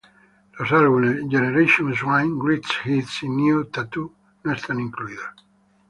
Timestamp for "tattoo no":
3.65-4.51